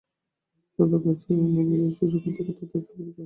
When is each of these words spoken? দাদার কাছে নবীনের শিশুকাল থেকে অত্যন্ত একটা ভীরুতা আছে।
দাদার 0.79 1.01
কাছে 1.05 1.29
নবীনের 1.55 1.91
শিশুকাল 1.91 2.31
থেকে 2.37 2.51
অত্যন্ত 2.53 2.73
একটা 2.77 2.89
ভীরুতা 2.89 3.09
আছে। 3.09 3.19